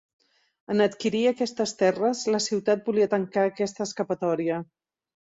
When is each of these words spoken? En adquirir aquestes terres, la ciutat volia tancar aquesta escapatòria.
En 0.75 0.79
adquirir 0.85 1.19
aquestes 1.31 1.73
terres, 1.81 2.21
la 2.37 2.39
ciutat 2.45 2.81
volia 2.87 3.09
tancar 3.13 3.45
aquesta 3.51 3.85
escapatòria. 3.87 4.57